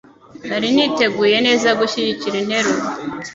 [0.47, 2.85] Nari niteguye neza gushyigikira interuro